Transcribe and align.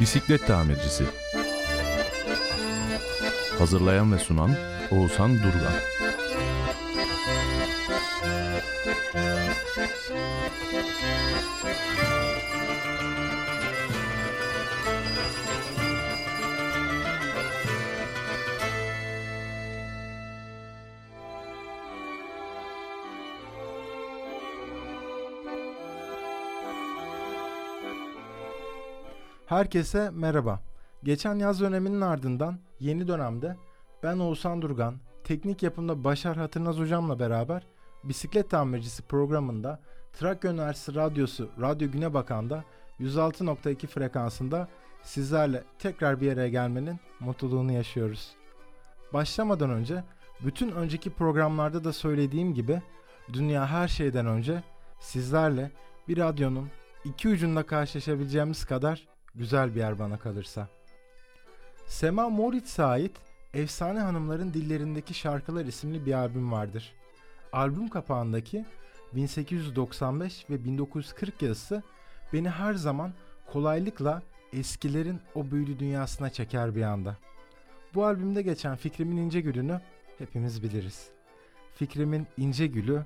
Bisiklet 0.00 0.46
tamircisi. 0.46 1.04
Hazırlayan 3.58 4.12
ve 4.12 4.18
sunan 4.18 4.56
Oğuzhan 4.90 5.38
Durgan 5.38 5.72
Herkese 29.48 30.10
merhaba. 30.10 30.60
Geçen 31.02 31.34
yaz 31.34 31.60
döneminin 31.60 32.00
ardından 32.00 32.58
yeni 32.80 33.08
dönemde 33.08 33.56
ben 34.02 34.18
Oğuzhan 34.18 34.62
Durgan, 34.62 34.94
teknik 35.24 35.62
yapımda 35.62 36.04
Başar 36.04 36.36
Hatırnaz 36.36 36.78
hocamla 36.78 37.18
beraber 37.18 37.66
bisiklet 38.04 38.50
tamircisi 38.50 39.02
programında 39.02 39.80
Trakya 40.12 40.52
Üniversitesi 40.52 40.98
Radyosu 40.98 41.50
Radyo 41.60 41.90
Güne 41.90 42.14
Bakan'da 42.14 42.64
106.2 43.00 43.86
frekansında 43.86 44.68
sizlerle 45.02 45.64
tekrar 45.78 46.20
bir 46.20 46.32
araya 46.32 46.48
gelmenin 46.48 47.00
mutluluğunu 47.20 47.72
yaşıyoruz. 47.72 48.32
Başlamadan 49.12 49.70
önce 49.70 50.04
bütün 50.44 50.70
önceki 50.70 51.10
programlarda 51.10 51.84
da 51.84 51.92
söylediğim 51.92 52.54
gibi 52.54 52.82
dünya 53.32 53.66
her 53.66 53.88
şeyden 53.88 54.26
önce 54.26 54.62
sizlerle 55.00 55.70
bir 56.08 56.18
radyonun 56.18 56.68
iki 57.04 57.28
ucunda 57.28 57.66
karşılaşabileceğimiz 57.66 58.64
kadar 58.64 59.17
güzel 59.38 59.74
bir 59.74 59.80
yer 59.80 59.98
bana 59.98 60.18
kalırsa. 60.18 60.68
Sema 61.86 62.28
Moritz'e 62.28 62.84
ait 62.84 63.16
Efsane 63.54 64.00
Hanımların 64.00 64.54
Dillerindeki 64.54 65.14
Şarkılar 65.14 65.64
isimli 65.64 66.06
bir 66.06 66.12
albüm 66.12 66.52
vardır. 66.52 66.94
Albüm 67.52 67.88
kapağındaki 67.88 68.64
1895 69.14 70.50
ve 70.50 70.64
1940 70.64 71.42
yazısı 71.42 71.82
beni 72.32 72.50
her 72.50 72.74
zaman 72.74 73.12
kolaylıkla 73.52 74.22
eskilerin 74.52 75.20
o 75.34 75.50
büyülü 75.50 75.78
dünyasına 75.78 76.30
çeker 76.30 76.74
bir 76.74 76.82
anda. 76.82 77.16
Bu 77.94 78.04
albümde 78.04 78.42
geçen 78.42 78.76
Fikrimin 78.76 79.16
ince 79.16 79.40
gülünü 79.40 79.80
hepimiz 80.18 80.62
biliriz. 80.62 81.10
Fikrimin 81.74 82.26
ince 82.36 82.66
gülü, 82.66 83.04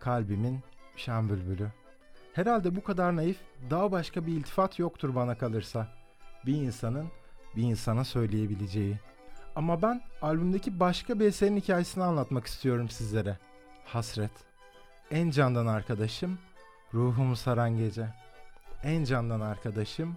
kalbimin 0.00 0.60
şan 0.96 1.28
bülbülü. 1.28 1.68
Herhalde 2.34 2.76
bu 2.76 2.82
kadar 2.82 3.16
naif, 3.16 3.36
daha 3.70 3.92
başka 3.92 4.26
bir 4.26 4.32
iltifat 4.32 4.78
yoktur 4.78 5.14
bana 5.14 5.38
kalırsa. 5.38 5.88
Bir 6.46 6.54
insanın 6.54 7.08
bir 7.56 7.62
insana 7.62 8.04
söyleyebileceği. 8.04 8.98
Ama 9.56 9.82
ben 9.82 10.02
albümdeki 10.22 10.80
başka 10.80 11.20
bir 11.20 11.26
eserin 11.26 11.56
hikayesini 11.56 12.04
anlatmak 12.04 12.46
istiyorum 12.46 12.88
sizlere. 12.88 13.38
Hasret. 13.84 14.30
En 15.10 15.30
candan 15.30 15.66
arkadaşım, 15.66 16.38
ruhumu 16.94 17.36
saran 17.36 17.76
gece. 17.76 18.08
En 18.82 19.04
candan 19.04 19.40
arkadaşım, 19.40 20.16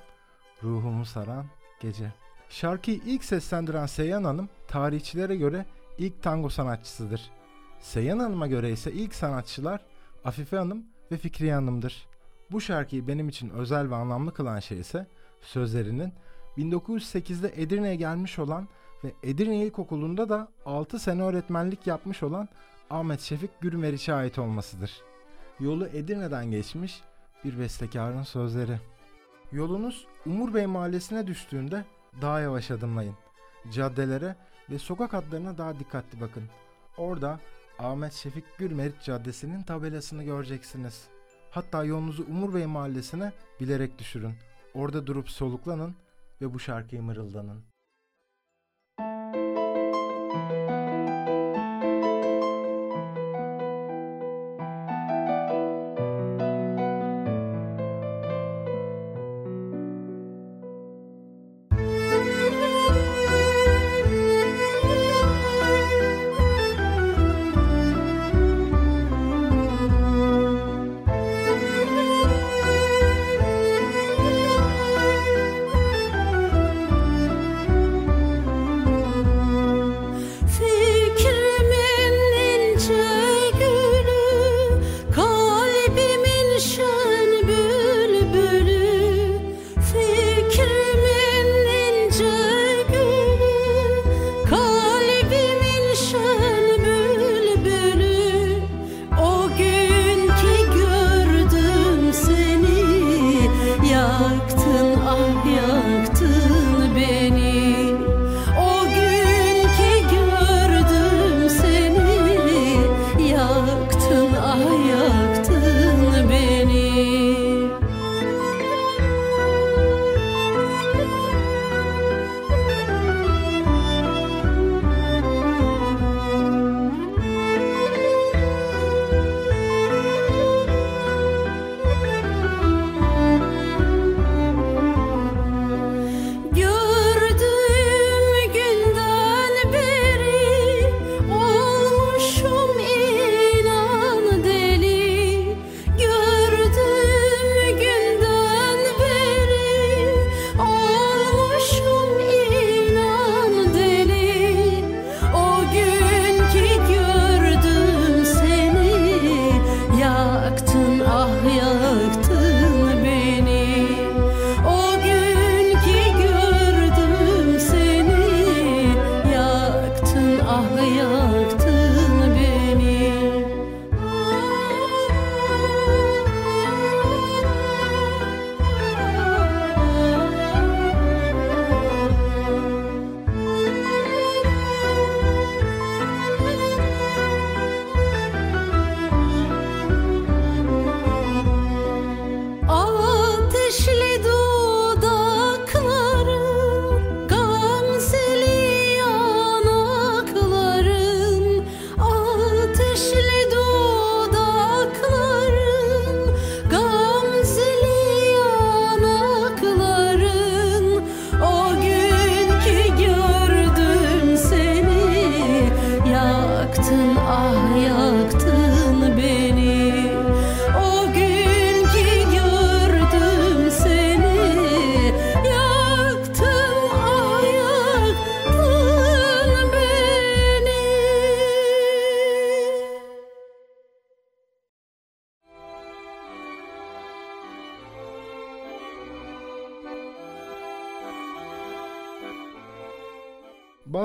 ruhumu 0.63 1.05
saran 1.05 1.45
gece. 1.79 2.13
Şarkıyı 2.49 3.01
ilk 3.05 3.23
seslendiren 3.23 3.85
Seyhan 3.85 4.23
Hanım, 4.23 4.49
tarihçilere 4.67 5.35
göre 5.35 5.65
ilk 5.97 6.23
tango 6.23 6.49
sanatçısıdır. 6.49 7.31
Seyhan 7.79 8.19
Hanım'a 8.19 8.47
göre 8.47 8.71
ise 8.71 8.91
ilk 8.91 9.15
sanatçılar 9.15 9.81
Afife 10.25 10.57
Hanım 10.57 10.83
ve 11.11 11.17
Fikriye 11.17 11.53
Hanım'dır. 11.53 12.07
Bu 12.51 12.61
şarkıyı 12.61 13.07
benim 13.07 13.29
için 13.29 13.49
özel 13.49 13.89
ve 13.91 13.95
anlamlı 13.95 14.33
kılan 14.33 14.59
şey 14.59 14.79
ise 14.79 15.07
sözlerinin 15.41 16.13
1908'de 16.57 17.53
Edirne'ye 17.55 17.95
gelmiş 17.95 18.39
olan 18.39 18.67
ve 19.03 19.13
Edirne 19.23 19.65
İlkokulu'nda 19.65 20.29
da 20.29 20.47
6 20.65 20.99
sene 20.99 21.23
öğretmenlik 21.23 21.87
yapmış 21.87 22.23
olan 22.23 22.49
Ahmet 22.89 23.21
Şefik 23.21 23.61
Gürmeriç'e 23.61 24.13
ait 24.13 24.39
olmasıdır. 24.39 25.01
Yolu 25.59 25.87
Edirne'den 25.87 26.51
geçmiş 26.51 27.01
bir 27.45 27.59
bestekarın 27.59 28.23
sözleri. 28.23 28.79
Yolunuz 29.51 30.07
Umur 30.25 30.53
Bey 30.53 30.65
mahallesine 30.65 31.27
düştüğünde 31.27 31.85
daha 32.21 32.39
yavaş 32.39 32.71
adımlayın. 32.71 33.15
Caddelere 33.71 34.35
ve 34.69 34.79
sokak 34.79 35.13
adlarına 35.13 35.57
daha 35.57 35.79
dikkatli 35.79 36.21
bakın. 36.21 36.43
Orada 36.97 37.39
Ahmet 37.79 38.13
Şefik 38.13 38.57
Gürmeriç 38.57 38.95
Caddesi'nin 39.03 39.63
tabelasını 39.63 40.23
göreceksiniz.'' 40.23 41.17
Hatta 41.57 41.83
yolunuzu 41.83 42.25
Umur 42.29 42.53
Bey 42.53 42.65
mahallesine 42.65 43.31
bilerek 43.59 43.99
düşürün. 43.99 44.33
Orada 44.73 45.07
durup 45.07 45.29
soluklanın 45.29 45.95
ve 46.41 46.53
bu 46.53 46.59
şarkıyı 46.59 47.01
mırıldanın. 47.01 47.63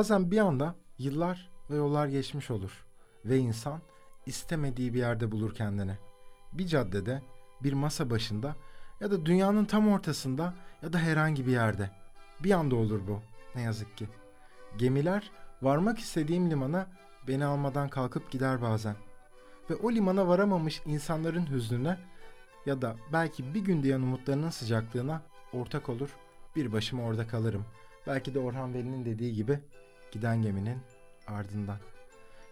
Bazen 0.02 0.30
bir 0.30 0.38
anda 0.38 0.74
yıllar 0.98 1.50
ve 1.70 1.76
yollar 1.76 2.06
geçmiş 2.06 2.50
olur 2.50 2.84
ve 3.24 3.38
insan 3.38 3.80
istemediği 4.26 4.94
bir 4.94 4.98
yerde 4.98 5.30
bulur 5.32 5.54
kendini. 5.54 5.98
Bir 6.52 6.66
caddede, 6.66 7.22
bir 7.62 7.72
masa 7.72 8.10
başında 8.10 8.56
ya 9.00 9.10
da 9.10 9.26
dünyanın 9.26 9.64
tam 9.64 9.88
ortasında 9.88 10.54
ya 10.82 10.92
da 10.92 10.98
herhangi 10.98 11.46
bir 11.46 11.52
yerde. 11.52 11.90
Bir 12.40 12.50
anda 12.50 12.76
olur 12.76 13.00
bu 13.06 13.20
ne 13.54 13.62
yazık 13.62 13.96
ki. 13.96 14.08
Gemiler 14.76 15.30
varmak 15.62 15.98
istediğim 15.98 16.50
limana 16.50 16.86
beni 17.28 17.44
almadan 17.44 17.88
kalkıp 17.88 18.30
gider 18.30 18.62
bazen. 18.62 18.96
Ve 19.70 19.74
o 19.74 19.92
limana 19.92 20.28
varamamış 20.28 20.82
insanların 20.86 21.50
hüznüne 21.50 21.98
ya 22.66 22.82
da 22.82 22.96
belki 23.12 23.54
bir 23.54 23.60
gün 23.60 23.82
diyen 23.82 24.00
umutlarının 24.00 24.50
sıcaklığına 24.50 25.22
ortak 25.52 25.88
olur. 25.88 26.16
Bir 26.56 26.72
başıma 26.72 27.02
orada 27.02 27.26
kalırım. 27.26 27.64
Belki 28.06 28.34
de 28.34 28.38
Orhan 28.38 28.74
Veli'nin 28.74 29.04
dediği 29.04 29.34
gibi 29.34 29.60
giden 30.12 30.42
geminin 30.42 30.78
ardından. 31.26 31.78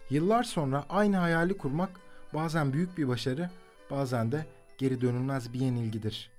Yıllar 0.09 0.43
sonra 0.43 0.85
aynı 0.89 1.17
hayali 1.17 1.57
kurmak 1.57 1.89
bazen 2.33 2.73
büyük 2.73 2.97
bir 2.97 3.07
başarı, 3.07 3.49
bazen 3.91 4.31
de 4.31 4.45
geri 4.77 5.01
dönülmez 5.01 5.53
bir 5.53 5.59
yenilgidir. 5.59 6.31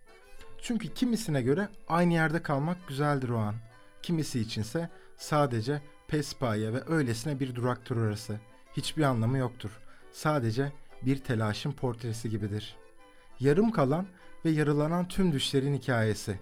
Çünkü 0.62 0.94
kimisine 0.94 1.42
göre 1.42 1.68
aynı 1.88 2.12
yerde 2.12 2.42
kalmak 2.42 2.88
güzeldir 2.88 3.28
o 3.28 3.38
an. 3.38 3.54
Kimisi 4.02 4.40
içinse 4.40 4.88
sadece 5.16 5.82
pespaye 6.08 6.72
ve 6.72 6.82
öylesine 6.86 7.40
bir 7.40 7.54
duraktır 7.54 7.96
orası. 7.96 8.40
Hiçbir 8.76 9.02
anlamı 9.02 9.38
yoktur. 9.38 9.80
Sadece 10.12 10.72
bir 11.02 11.18
telaşın 11.18 11.72
portresi 11.72 12.30
gibidir. 12.30 12.76
Yarım 13.40 13.70
kalan 13.70 14.06
ve 14.44 14.50
yarılanan 14.50 15.08
tüm 15.08 15.32
düşlerin 15.32 15.74
hikayesi. 15.74 16.38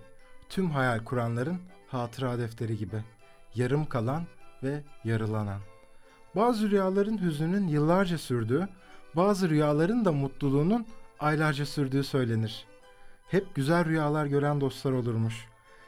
Tüm 0.49 0.71
hayal 0.71 1.05
kuranların 1.05 1.59
hatıra 1.89 2.39
defteri 2.39 2.77
gibi. 2.77 3.05
Yarım 3.55 3.87
kalan 3.87 4.27
ve 4.63 4.83
yarılanan. 5.05 5.61
Bazı 6.37 6.71
rüyaların 6.71 7.23
hüznünün 7.23 7.69
yıllarca 7.69 8.19
sürdüğü, 8.19 8.69
bazı 9.17 9.51
rüyaların 9.51 10.05
da 10.05 10.13
mutluluğunun 10.13 10.87
aylarca 11.21 11.67
sürdüğü 11.67 12.05
söylenir. 12.05 12.67
Hep 13.29 13.55
güzel 13.55 13.85
rüyalar 13.85 14.27
gören 14.27 14.61
dostlar 14.61 14.93
olurmuş. 14.93 15.47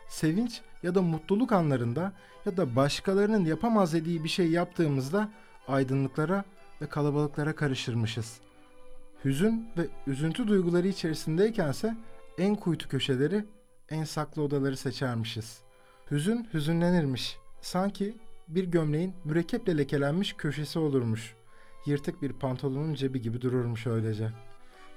Sevinç 0.09 0.61
ya 0.83 0.95
da 0.95 1.03
mutluluk 1.03 1.53
anlarında 1.53 2.13
ya 2.47 2.57
da 2.57 2.77
başkalarının 2.77 3.45
yapamaz 3.45 3.93
dediği 3.93 4.25
bir 4.25 4.29
şey 4.29 4.51
yaptığımızda 4.51 5.29
aydınlıklara 5.69 6.45
ve 6.83 6.87
kalabalıklara 6.87 7.55
karışırmışız. 7.55 8.41
Hüzün 9.25 9.69
ve 9.77 9.87
üzüntü 10.07 10.49
duyguları 10.49 10.89
içerisindeykense 10.89 11.97
en 12.39 12.55
kuytu 12.55 12.89
köşeleri, 12.89 13.45
en 13.89 14.05
saklı 14.05 14.43
odaları 14.43 14.77
seçermişiz. 14.77 15.61
Hüzün 16.11 16.49
hüzünlenirmiş. 16.55 17.39
Sanki 17.61 18.17
bir 18.55 18.65
gömleğin 18.65 19.15
mürekkeple 19.25 19.79
lekelenmiş 19.79 20.33
köşesi 20.33 20.79
olurmuş. 20.79 21.35
Yırtık 21.87 22.23
bir 22.23 22.33
pantolonun 22.33 22.95
cebi 22.95 23.21
gibi 23.21 23.41
dururmuş 23.41 23.87
öylece. 23.87 24.31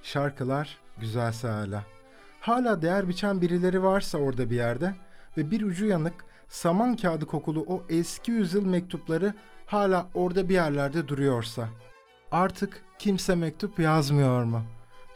Şarkılar 0.03 0.77
güzelse 0.97 1.47
hala. 1.47 1.83
Hala 2.39 2.81
değer 2.81 3.07
biçen 3.07 3.41
birileri 3.41 3.83
varsa 3.83 4.17
orada 4.17 4.49
bir 4.49 4.55
yerde 4.55 4.95
ve 5.37 5.51
bir 5.51 5.61
ucu 5.61 5.85
yanık 5.85 6.25
saman 6.47 6.95
kağıdı 6.95 7.25
kokulu 7.25 7.65
o 7.67 7.83
eski 7.89 8.31
yüzyıl 8.31 8.65
mektupları 8.65 9.33
hala 9.65 10.09
orada 10.13 10.49
bir 10.49 10.53
yerlerde 10.53 11.07
duruyorsa. 11.07 11.69
Artık 12.31 12.81
kimse 12.99 13.35
mektup 13.35 13.79
yazmıyor 13.79 14.43
mu? 14.43 14.63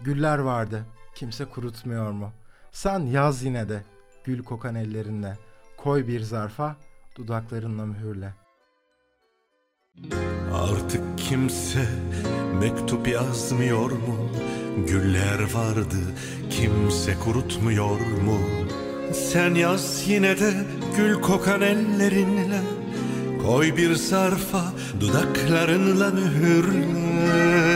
Güller 0.02 0.40
vardı, 0.40 0.86
kimse 1.16 1.46
kurutmuyor 1.46 2.12
mu? 2.12 2.32
Sen 2.72 3.00
yaz 3.00 3.44
yine 3.44 3.70
de, 3.70 3.84
gül 4.24 4.44
kokan 4.44 4.76
ellerinle. 4.76 5.38
Koy 5.78 6.08
bir 6.08 6.22
zarfa, 6.22 6.76
dudaklarınla 7.20 7.86
mühürle. 7.86 8.34
Artık 10.54 11.02
kimse 11.18 11.86
mektup 12.60 13.08
yazmıyor 13.08 13.92
mu? 13.92 14.30
Güller 14.88 15.54
vardı 15.54 15.98
kimse 16.50 17.16
kurutmuyor 17.24 18.00
mu? 18.00 18.40
Sen 19.14 19.56
yaz 19.56 20.08
yine 20.08 20.40
de 20.40 20.54
gül 20.98 21.22
kokan 21.22 21.62
ellerinle 21.62 22.62
Koy 23.46 23.78
bir 23.78 23.96
zarfa 23.96 24.64
dudaklarınla 25.00 26.12
mühürle 26.12 27.69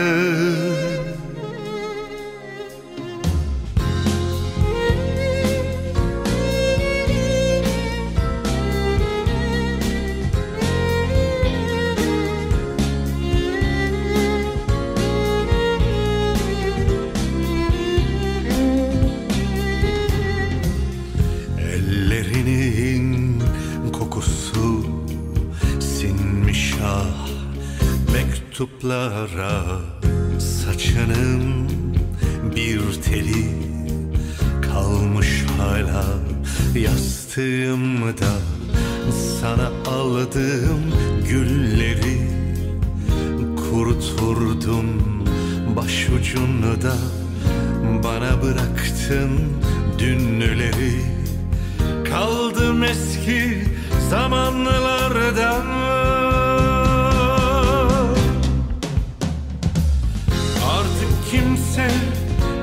kimse 61.74 61.90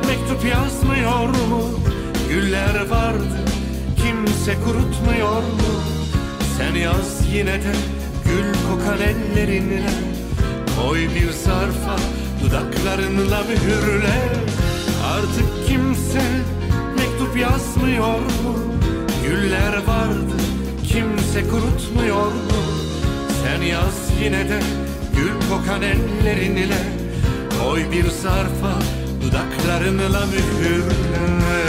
mektup 0.08 0.46
yazmıyor 0.46 1.28
mu? 1.28 1.80
Güller 2.30 2.90
vardı 2.90 3.38
kimse 3.98 4.56
kurutmuyor 4.66 5.42
mu? 5.42 5.72
Sen 6.58 6.76
yaz 6.76 7.28
yine 7.34 7.54
de 7.54 7.74
gül 8.26 8.54
kokan 8.54 9.02
ellerinle 9.02 9.92
Koy 10.78 11.00
bir 11.00 11.32
zarfa 11.32 11.96
dudaklarınla 12.44 13.44
mühürle 13.44 14.20
Artık 15.14 15.68
kimse 15.68 16.22
mektup 16.98 17.38
yazmıyor 17.38 18.20
mu? 18.20 18.58
Güller 19.24 19.74
vardı 19.88 20.38
kimse 20.88 21.50
kurutmuyor 21.50 22.26
mu? 22.26 22.62
Sen 23.44 23.62
yaz 23.62 24.24
yine 24.24 24.50
de 24.50 24.60
gül 25.16 25.50
kokan 25.50 25.82
ellerinle 25.82 27.02
Koy 27.60 27.92
bir 27.92 28.10
zarfa 28.10 29.01
dudaklarınla 29.22 30.26
mühürle 30.26 31.62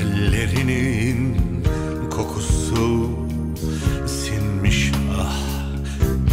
Ellerinin 0.00 1.36
kokusu 2.10 3.10
sinmiş 4.06 4.92
ah 5.20 5.36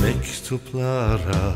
mektuplara 0.02 1.47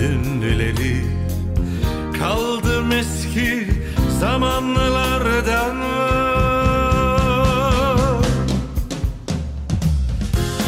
dünleri 0.00 1.04
Kaldım 2.18 2.92
eski 2.92 3.66
zamanlardan 4.20 5.76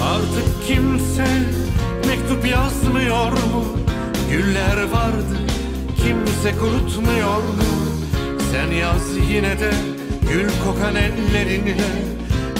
Artık 0.04 0.66
kimse 0.66 1.26
mektup 2.08 2.46
yazmıyor 2.46 3.32
mu? 3.32 3.64
Güller 4.30 4.82
vardı 4.82 5.36
kimse 5.96 6.58
kurutmuyor 6.58 7.36
mu? 7.36 7.72
Sen 8.52 8.76
yaz 8.76 9.16
yine 9.30 9.60
de 9.60 9.72
Gül 10.32 10.50
kokan 10.64 10.94
ellerinle 10.96 11.92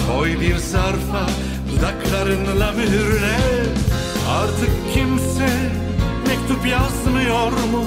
Koy 0.09 0.41
bir 0.41 0.57
zarfa 0.57 1.26
Dudaklarınla 1.71 2.73
mühürle 2.73 3.37
Artık 4.29 4.95
kimse 4.95 5.49
Mektup 6.42 6.66
yazmıyor 6.66 7.52
mu? 7.52 7.84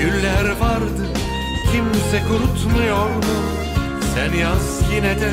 Güller 0.00 0.56
vardı 0.60 1.06
Kimse 1.72 2.22
kurutmuyor 2.28 3.06
mu? 3.06 3.22
Sen 4.14 4.38
yaz 4.38 4.82
yine 4.94 5.20
de 5.20 5.30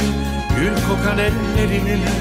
Gül 0.59 0.73
kokan 0.89 1.17
ellerinle 1.17 2.11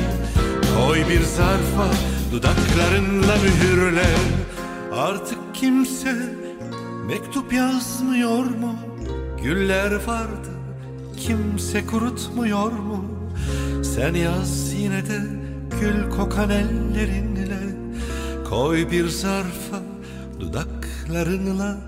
Koy 0.77 0.99
bir 1.09 1.23
zarfa 1.23 1.89
Dudaklarınla 2.33 3.37
mühürle. 3.37 4.07
Artık 4.93 5.39
kimse 5.55 6.15
Mektup 7.07 7.53
yazmıyor 7.53 8.45
mu? 8.45 8.75
Güller 9.43 9.93
vardı 9.93 10.51
Kimse 11.17 11.87
kurutmuyor 11.87 12.73
mu? 12.73 13.05
Sen 13.83 14.15
yaz 14.15 14.73
yine 14.73 15.07
de 15.07 15.21
Gül 15.81 16.11
kokan 16.17 16.51
ellerinle 16.51 17.77
Koy 18.51 18.91
bir 18.91 19.09
zarfa 19.09 19.96
Dudaklarınla 20.41 21.81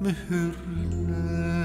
mühürle 0.00 1.56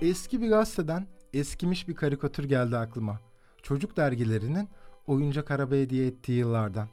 Eski 0.00 0.42
bir 0.42 0.48
gazeteden 0.48 1.06
eskimiş 1.32 1.88
bir 1.88 1.94
karikatür 1.94 2.44
geldi 2.44 2.76
aklıma. 2.76 3.20
Çocuk 3.62 3.96
dergilerinin 3.96 4.68
oyuncak 5.06 5.50
araba 5.50 5.74
hediye 5.74 6.06
ettiği 6.06 6.38
yıllardan. 6.38 6.88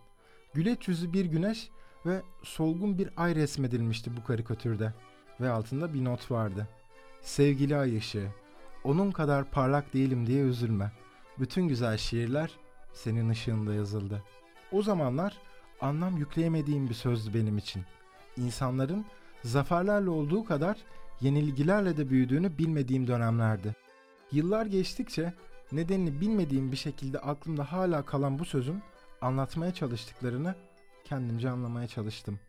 Güleç 0.54 0.88
yüzü 0.88 1.14
bir 1.14 1.26
güneş 1.26 1.70
ve 2.06 2.22
solgun 2.44 2.98
bir 2.98 3.10
ay 3.18 3.36
resmedilmişti 3.36 4.12
bu 4.18 4.24
karikatürde. 4.24 4.94
Ve 5.42 5.50
altında 5.50 5.94
bir 5.94 6.04
not 6.04 6.32
vardı. 6.32 6.68
Sevgili 7.22 7.78
ay 7.78 7.98
ışığı, 7.98 8.28
onun 8.84 9.12
kadar 9.12 9.52
parlak 9.52 9.94
değilim 9.94 10.28
diye 10.28 10.44
üzülme. 10.44 10.92
Bütün 11.40 11.68
güzel 11.68 11.98
şiirler 11.98 12.52
senin 12.94 13.30
ışığında 13.30 13.74
yazıldı. 13.74 14.24
O 14.72 14.82
zamanlar 14.82 15.38
anlam 15.82 16.18
yükleyemediğim 16.18 16.90
bir 16.90 16.94
sözdü 16.94 17.34
benim 17.34 17.58
için. 17.58 17.84
İnsanların 18.38 19.06
zaferlerle 19.44 20.10
olduğu 20.10 20.46
kadar 20.46 20.78
yenilgilerle 21.22 21.98
de 21.98 22.10
büyüdüğünü 22.10 22.58
bilmediğim 22.58 23.08
dönemlerdi. 23.08 23.76
Yıllar 24.32 24.66
geçtikçe 24.66 25.34
nedenini 25.72 26.22
bilmediğim 26.22 26.72
bir 26.72 26.78
şekilde 26.78 27.20
aklımda 27.20 27.72
hala 27.72 28.06
kalan 28.06 28.40
bu 28.40 28.46
sözün 28.46 28.82
anlatmaya 29.22 29.74
çalıştıklarını 29.74 30.56
kendimce 31.04 31.50
anlamaya 31.50 31.88
çalıştım. 31.88 32.40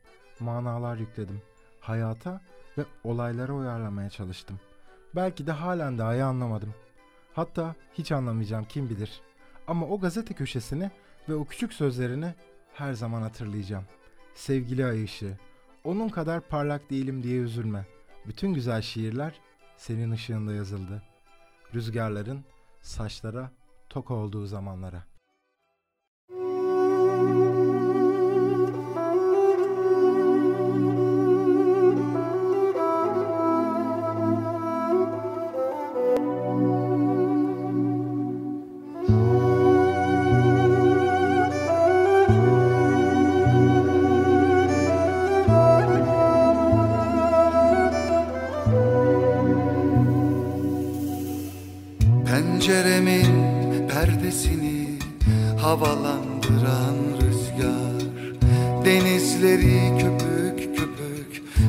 Manalar 0.40 0.96
yükledim. 0.96 1.42
Hayata 1.80 2.40
ve 2.78 2.84
olaylara 3.04 3.52
uyarlamaya 3.52 4.10
çalıştım. 4.10 4.60
Belki 5.14 5.46
de 5.46 5.52
halen 5.52 5.98
daha 5.98 6.24
anlamadım. 6.24 6.74
Hatta 7.34 7.74
hiç 7.94 8.12
anlamayacağım 8.12 8.64
kim 8.64 8.90
bilir. 8.90 9.20
Ama 9.66 9.86
o 9.86 10.00
gazete 10.00 10.34
köşesini 10.34 10.90
ve 11.28 11.34
o 11.34 11.44
küçük 11.44 11.72
sözlerini 11.72 12.34
her 12.74 12.92
zaman 12.92 13.22
hatırlayacağım. 13.22 13.84
Sevgili 14.34 14.86
ay 14.86 15.04
ışığı, 15.04 15.38
onun 15.84 16.08
kadar 16.08 16.40
parlak 16.40 16.90
değilim 16.90 17.22
diye 17.22 17.40
üzülme. 17.40 17.86
Bütün 18.26 18.54
güzel 18.54 18.82
şiirler 18.82 19.40
senin 19.76 20.10
ışığında 20.10 20.52
yazıldı. 20.52 21.02
Rüzgarların 21.74 22.44
saçlara 22.80 23.50
tok 23.88 24.10
olduğu 24.10 24.46
zamanlara. 24.46 25.04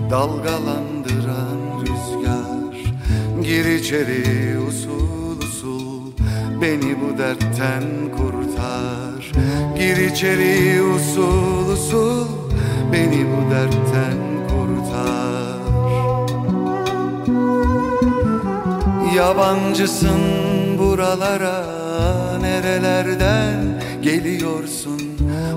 Dalgalandıran 0.09 1.59
rüzgar. 1.81 2.93
Gir 3.43 3.65
içeri 3.65 4.59
usul 4.59 5.39
usul 5.39 6.11
beni 6.61 6.95
bu 7.01 7.17
dertten 7.17 7.83
kurtar. 8.17 9.31
Gir 9.77 9.97
içeri 9.97 10.81
usul 10.81 11.69
usul 11.73 12.27
beni 12.93 13.25
bu 13.31 13.51
dertten 13.51 14.19
kurtar. 14.47 15.57
Yabancısın 19.15 20.21
buralara 20.79 21.63
nerelerden 22.41 23.81
geliyorsun? 24.01 25.01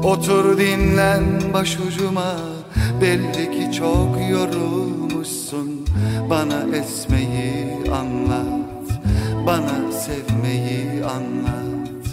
Otur 0.04 0.58
dinlen 0.58 1.24
başucuma 1.52 2.36
belli 3.00 3.50
ki 3.50 3.59
çok 3.80 4.30
yorulmuşsun. 4.30 5.86
Bana 6.30 6.76
esmeyi 6.76 7.90
anlat 7.92 8.86
bana 9.46 9.92
sevmeyi 9.92 11.04
anlat 11.04 12.06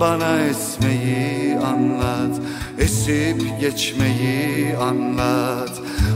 Bana 0.00 0.40
esmeyi 0.40 1.58
anlat 1.58 2.40
esip 2.78 3.60
geçmeyi 3.60 4.76
anlat. 4.76 5.70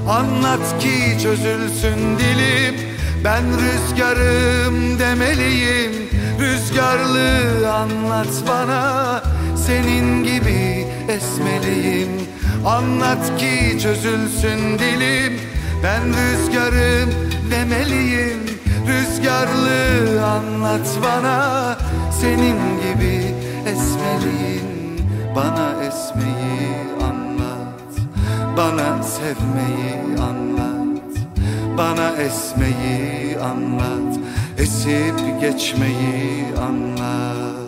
Anlat 0.09 0.80
ki 0.80 1.23
çözülsün 1.23 2.19
dilim 2.19 2.75
ben 3.25 3.45
rüzgarım 3.45 4.99
demeliyim. 4.99 5.92
Rüzgarlı 6.40 7.73
anlat 7.73 8.42
bana 8.49 9.23
Senin 9.66 10.25
gibi 10.25 10.87
esmeliyim 11.09 12.11
Anlat 12.67 13.38
ki 13.38 13.79
çözülsün 13.83 14.79
dilim. 14.79 15.40
Ben 15.83 16.02
rüzgarım 16.09 17.11
demeliyim. 17.50 18.40
Rüzgarlı 18.88 20.26
anlat 20.26 20.88
bana. 21.02 21.76
Senin 22.21 22.59
gibi 22.81 23.35
esmeliyim. 23.67 24.71
Bana 25.37 25.75
esmeyi 25.83 26.76
anlat. 27.02 27.90
Bana 28.57 29.02
sevmeyi 29.02 30.19
anlat. 30.23 31.02
Bana 31.79 32.12
esmeyi 32.12 33.38
anlat. 33.38 34.19
Esip 34.59 35.40
geçmeyi 35.40 36.45
anlat 36.62 37.60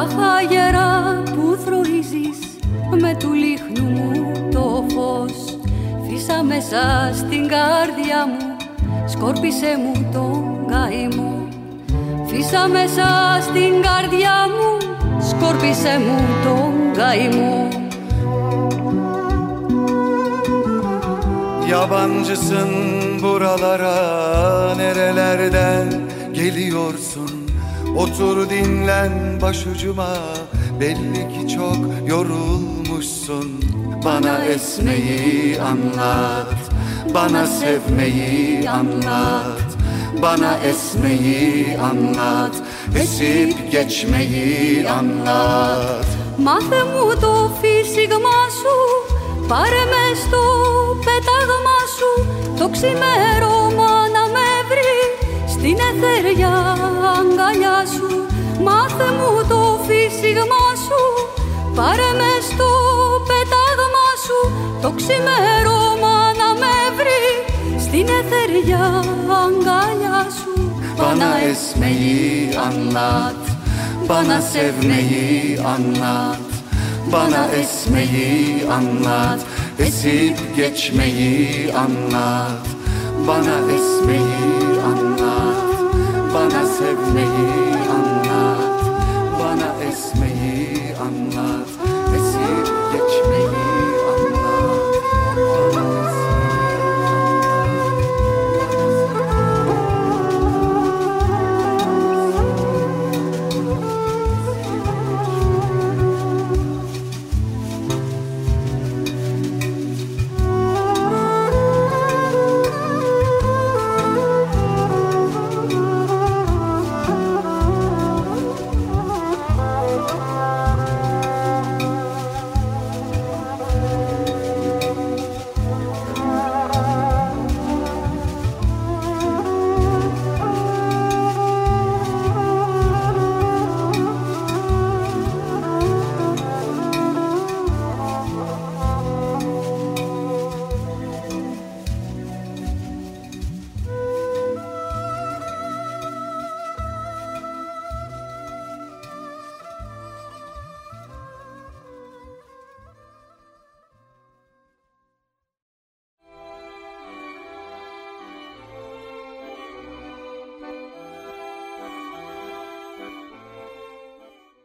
Αχ 0.00 0.14
αγερά 0.36 1.22
που 1.24 1.58
θροίζεις 1.64 2.38
με 3.00 3.16
του 3.18 3.32
λίχνου 3.32 3.90
μου 3.90 4.32
το 4.52 4.84
φως. 4.94 5.58
Φύσα 6.08 6.42
μέσα 6.42 7.10
στην 7.14 7.48
καρδιά 7.48 8.26
μου 8.26 8.56
σκόρπισε 9.08 9.76
μου 9.78 10.08
τον 10.12 10.66
καημό. 10.66 11.48
Φύσα 12.26 12.68
μέσα 12.68 13.06
στην 13.42 13.82
καρδιά 13.82 14.36
μου 14.54 14.96
σκόρπισε 15.28 16.00
μου 16.04 16.24
τον 16.44 16.92
καημό. 16.96 17.68
Yabancısın 21.70 22.70
buralara 23.22 23.98
nerelerden 24.76 25.86
geliyorsun 26.38 27.43
Otur 27.97 28.49
dinlen 28.49 29.41
başucuma 29.41 30.13
Belli 30.79 31.27
ki 31.33 31.55
çok 31.55 31.77
yorulmuşsun 32.07 33.63
Bana 34.05 34.45
esmeyi 34.45 35.61
anlat 35.61 36.59
Bana 37.13 37.45
sevmeyi 37.45 38.69
anlat 38.69 39.69
Bana 40.21 40.57
esmeyi 40.57 41.77
anlat 41.77 42.55
Esip 42.95 43.71
geçmeyi 43.71 44.89
anlat 44.89 46.05
Μάθε 46.45 46.83
μου 46.91 47.05
το 47.21 47.33
φύσιγμα 47.61 48.39
σου 48.59 48.75
Πάρε 49.47 49.83
με 49.91 50.05
στο 50.23 50.41
πέταγμα 51.05 51.79
σου 51.97 52.11
Το 52.59 52.69
ξημέρωμα 52.69 53.91
να 53.91 53.99
με 53.99 54.12
βρει 54.12 54.12
Στην 55.64 55.78
εθεριά 55.90 56.56
αγκαλιά 57.16 57.78
σου. 57.94 58.08
Μάθε 58.66 59.08
μου 59.18 59.30
το 59.48 59.60
φύσιγμα 59.86 60.64
σου. 60.86 61.02
Πάρε 61.74 62.10
μες 62.18 62.44
στο 62.52 62.70
πέταγμα 63.28 64.08
σου. 64.24 64.38
Το 64.82 64.90
ξημέρωμα 64.98 66.16
να 66.40 66.48
με 66.60 66.76
βρει. 66.98 67.26
Στην 67.84 68.06
εθεριά 68.18 68.86
αγκαλιά 69.42 70.18
σου. 70.38 70.52
Bana 71.00 71.32
esmeyi 71.50 72.22
anlat 72.66 73.42
Bana 74.08 74.38
sevmeyi 74.52 75.58
anlat 75.74 76.48
Bana 77.12 77.42
esmeyi 77.60 78.30
anlat 78.76 79.40
Esip 79.86 80.36
geçmeyi 80.56 81.34
anlat 81.84 82.64
Bana 83.26 83.56
esmeyi 83.76 84.44
anlat 84.90 85.14
Bana 85.14 85.23
sevmeyi 87.14 87.73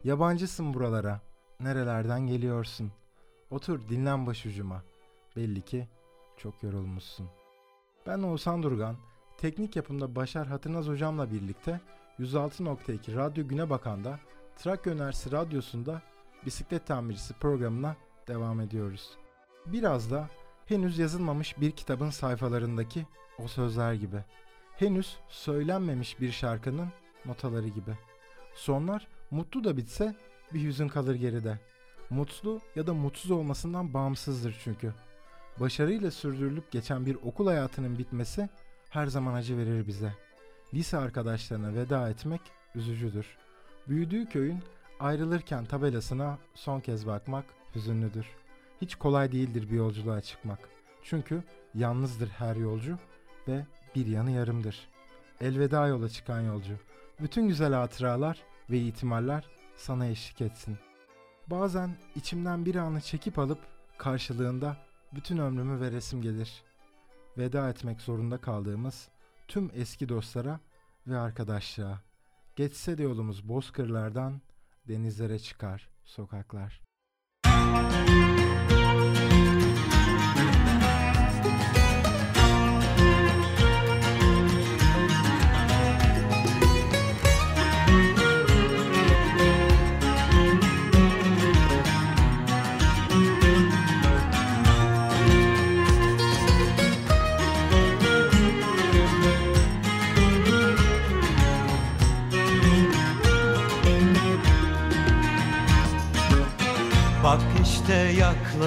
Yabancısın 0.10 0.74
buralara. 0.74 1.22
Nerelerden 1.60 2.28
geliyorsun? 2.28 2.92
Otur 3.50 3.90
dinlen 3.90 4.28
başucuma. 4.28 4.84
Belli 5.36 5.62
ki 5.62 5.88
çok 6.38 6.64
yorulmuşsun. 6.64 7.28
Ben 8.08 8.20
Oğuzhan 8.20 8.64
Durgan. 8.64 8.96
Teknik 9.38 9.76
yapımda 9.76 10.16
Başar 10.16 10.48
Hatırnaz 10.48 10.88
hocamla 10.88 11.32
birlikte 11.32 11.82
106.2 12.20 13.16
Radyo 13.16 13.48
Güne 13.48 13.70
Bakan'da 13.70 14.20
Trakya 14.58 14.94
Üniversitesi 14.94 15.36
Radyosu'nda 15.36 16.02
bisiklet 16.46 16.88
tamircisi 16.88 17.34
programına 17.34 17.96
devam 18.28 18.62
ediyoruz. 18.62 19.18
Biraz 19.66 20.12
da 20.12 20.30
henüz 20.66 21.00
yazılmamış 21.00 21.62
bir 21.62 21.72
kitabın 21.72 22.10
sayfalarındaki 22.10 23.06
o 23.40 23.48
sözler 23.48 23.94
gibi. 23.94 24.24
Henüz 24.76 25.18
söylenmemiş 25.28 26.20
bir 26.20 26.32
şarkının 26.32 26.88
notaları 27.26 27.68
gibi. 27.68 27.98
Sonlar 28.54 29.08
mutlu 29.32 29.64
da 29.64 29.78
bitse 29.78 30.16
bir 30.54 30.64
hüzün 30.64 30.88
kalır 30.88 31.16
geride. 31.16 31.60
Mutlu 32.10 32.62
ya 32.76 32.88
da 32.88 32.94
mutsuz 32.94 33.32
olmasından 33.32 33.94
bağımsızdır 33.94 34.60
çünkü. 34.64 34.94
Başarıyla 35.60 36.12
sürdürülüp 36.12 36.72
geçen 36.72 37.06
bir 37.06 37.16
okul 37.16 37.48
hayatının 37.48 37.98
bitmesi 37.98 38.50
her 38.90 39.08
zaman 39.08 39.34
acı 39.34 39.58
verir 39.58 39.88
bize. 39.88 40.14
Lise 40.74 40.98
arkadaşlarına 40.98 41.74
veda 41.74 42.10
etmek 42.10 42.42
üzücüdür. 42.76 43.38
Büyüdüğü 43.88 44.26
köyün 44.26 44.60
ayrılırken 45.00 45.66
tabelasına 45.66 46.38
son 46.56 46.80
kez 46.80 47.08
bakmak 47.08 47.46
hüzünlüdür. 47.76 48.26
Hiç 48.82 48.96
kolay 48.96 49.32
değildir 49.32 49.70
bir 49.70 49.76
yolculuğa 49.76 50.22
çıkmak. 50.22 50.60
Çünkü 51.04 51.44
yalnızdır 51.76 52.30
her 52.30 52.56
yolcu 52.56 52.98
ve 53.48 53.66
bir 53.96 54.06
yanı 54.06 54.32
yarımdır. 54.32 54.90
Elveda 55.42 55.88
yola 55.88 56.10
çıkan 56.10 56.42
yolcu. 56.42 56.74
Bütün 57.22 57.48
güzel 57.48 57.74
hatıralar 57.74 58.44
ve 58.72 58.80
ihtimaller 58.80 59.44
sana 59.76 60.08
eşlik 60.08 60.42
etsin. 60.42 60.78
Bazen 61.48 61.98
içimden 62.16 62.66
bir 62.66 62.76
anı 62.76 63.02
çekip 63.02 63.40
alıp 63.40 63.60
karşılığında 63.98 64.78
bütün 65.14 65.38
ömrümü 65.38 65.82
veresim 65.82 66.22
gelir. 66.22 66.64
Veda 67.38 67.70
etmek 67.70 68.02
zorunda 68.02 68.38
kaldığımız 68.38 69.10
tüm 69.48 69.72
eski 69.74 70.10
dostlara 70.10 70.60
ve 71.08 71.18
arkadaşlığa. 71.18 72.02
Geçse 72.56 72.98
de 72.98 73.04
yolumuz 73.04 73.50
bozkırlardan 73.50 74.42
denizlere 74.88 75.40
çıkar 75.40 75.90
sokaklar. 76.06 76.82
Bak 77.46 78.29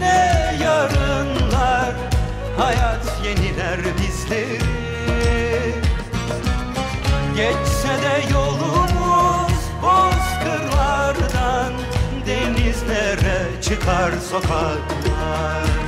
ne 0.00 0.56
yarınlar 0.64 1.94
Hayat 2.58 3.20
yeniler 3.24 3.80
bizleri 3.98 4.58
Geçse 7.36 7.88
de 7.88 8.32
yolumuz 8.32 9.58
bozkırlardan 9.82 11.72
Denizlere 12.26 13.62
çıkar 13.62 14.12
sokaklar 14.30 15.87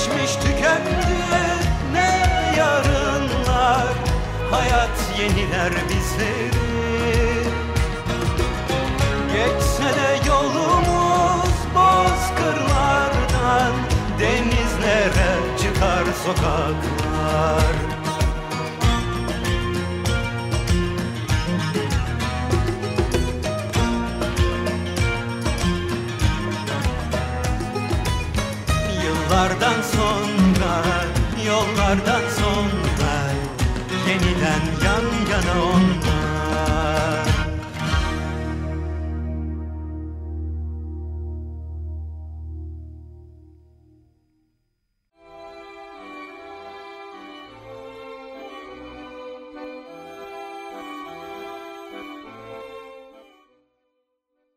geçmiş 0.00 0.34
tükendi, 0.34 0.96
ne 1.92 2.22
yarınlar 2.58 3.94
Hayat 4.50 4.98
yeniler 5.18 5.72
bizleri. 5.88 6.50
Geçse 9.32 9.82
de 9.82 10.28
yolumuz 10.28 11.54
bozkırlardan 11.74 13.72
Denizlere 14.18 15.32
çıkar 15.62 16.04
sokaklar 16.24 17.89
Yıllardan 29.30 29.82
sonra, 29.82 30.82
yollardan 31.46 32.28
sonra 32.28 33.32
Yeniden 34.08 34.62
yan 34.84 35.30
yana 35.30 35.64
onlar 35.64 37.26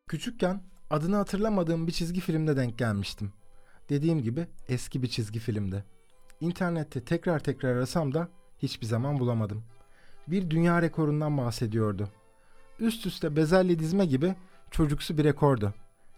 Küçükken 0.08 0.62
adını 0.90 1.16
hatırlamadığım 1.16 1.88
bir 1.88 1.92
çizgi 1.92 2.22
filmde 2.22 2.58
denk 2.58 2.78
gelmiştim. 2.78 3.43
Dediğim 3.90 4.22
gibi 4.22 4.48
eski 4.70 5.04
bir 5.04 5.08
çizgi 5.08 5.40
filmdi. 5.40 5.84
İnternette 6.40 7.02
tekrar 7.02 7.40
tekrar 7.40 7.76
arasam 7.76 8.14
da 8.14 8.30
hiçbir 8.60 8.86
zaman 8.86 9.20
bulamadım. 9.20 9.64
Bir 10.28 10.50
dünya 10.50 10.82
rekorundan 10.82 11.38
bahsediyordu. 11.38 12.10
Üst 12.80 13.06
üste 13.06 13.36
bezelye 13.36 13.80
dizme 13.80 14.06
gibi 14.06 14.36
çocuksu 14.72 15.18
bir 15.18 15.24
rekordu. 15.24 15.74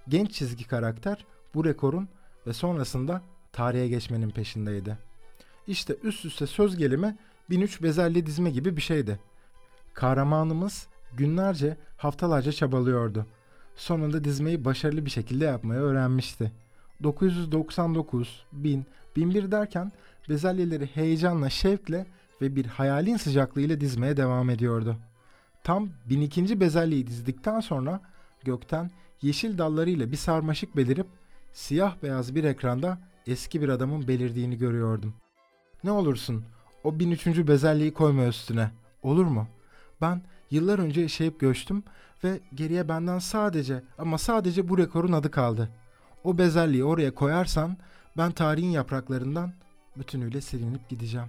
Genç 0.07 0.31
çizgi 0.31 0.67
karakter 0.67 1.25
bu 1.53 1.65
rekorun 1.65 2.09
ve 2.47 2.53
sonrasında 2.53 3.21
tarihe 3.51 3.87
geçmenin 3.87 4.29
peşindeydi. 4.29 4.97
İşte 5.67 5.95
üst 6.03 6.25
üste 6.25 6.47
söz 6.47 6.77
gelimi 6.77 7.17
1003 7.49 7.83
bezelye 7.83 8.25
dizme 8.25 8.49
gibi 8.49 8.77
bir 8.77 8.81
şeydi. 8.81 9.19
Kahramanımız 9.93 10.87
günlerce, 11.13 11.77
haftalarca 11.97 12.51
çabalıyordu. 12.51 13.25
Sonunda 13.75 14.23
dizmeyi 14.23 14.65
başarılı 14.65 15.05
bir 15.05 15.11
şekilde 15.11 15.45
yapmayı 15.45 15.79
öğrenmişti. 15.81 16.51
999, 17.03 18.45
1000, 18.51 18.85
1001 19.15 19.51
derken 19.51 19.91
bezelyeleri 20.29 20.85
heyecanla, 20.85 21.49
şevkle 21.49 22.05
ve 22.41 22.55
bir 22.55 22.65
hayalin 22.65 23.17
sıcaklığıyla 23.17 23.81
dizmeye 23.81 24.17
devam 24.17 24.49
ediyordu. 24.49 24.97
Tam 25.63 25.89
1002. 26.09 26.59
bezelyeyi 26.59 27.07
dizdikten 27.07 27.59
sonra 27.59 28.01
gökten 28.43 28.91
yeşil 29.21 29.57
dallarıyla 29.57 30.11
bir 30.11 30.17
sarmaşık 30.17 30.77
belirip 30.77 31.07
siyah 31.53 31.95
beyaz 32.03 32.35
bir 32.35 32.43
ekranda 32.43 32.97
eski 33.27 33.61
bir 33.61 33.69
adamın 33.69 34.07
belirdiğini 34.07 34.57
görüyordum. 34.57 35.13
Ne 35.83 35.91
olursun 35.91 36.43
o 36.83 36.99
1003. 36.99 37.27
bezelyeyi 37.27 37.93
koyma 37.93 38.25
üstüne. 38.25 38.71
Olur 39.03 39.25
mu? 39.25 39.47
Ben 40.01 40.21
yıllar 40.51 40.79
önce 40.79 41.01
yaşayıp 41.01 41.39
göçtüm 41.39 41.83
ve 42.23 42.39
geriye 42.55 42.89
benden 42.89 43.19
sadece 43.19 43.83
ama 43.97 44.17
sadece 44.17 44.69
bu 44.69 44.77
rekorun 44.77 45.11
adı 45.11 45.31
kaldı. 45.31 45.69
O 46.25 46.37
bezelyeyi 46.37 46.83
oraya 46.83 47.15
koyarsan 47.15 47.77
ben 48.17 48.31
tarihin 48.31 48.69
yapraklarından 48.69 49.53
bütünüyle 49.97 50.41
silinip 50.41 50.89
gideceğim. 50.89 51.27